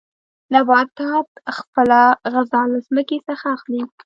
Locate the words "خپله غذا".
1.57-2.61